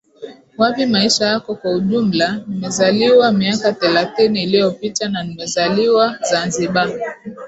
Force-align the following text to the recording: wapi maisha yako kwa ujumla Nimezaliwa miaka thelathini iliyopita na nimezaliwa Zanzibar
wapi 0.57 0.85
maisha 0.85 1.25
yako 1.25 1.55
kwa 1.55 1.71
ujumla 1.71 2.43
Nimezaliwa 2.47 3.31
miaka 3.31 3.73
thelathini 3.73 4.43
iliyopita 4.43 5.09
na 5.09 5.23
nimezaliwa 5.23 6.17
Zanzibar 6.31 6.89